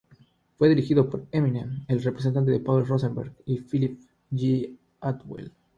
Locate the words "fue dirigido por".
0.57-1.27